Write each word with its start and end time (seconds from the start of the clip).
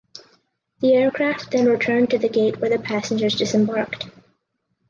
The 0.79 0.95
aircraft 0.95 1.51
then 1.51 1.67
returned 1.67 2.09
to 2.09 2.17
the 2.17 2.27
gate 2.27 2.57
where 2.59 2.71
the 2.71 2.79
passengers 2.79 3.35
disembarked. 3.35 4.07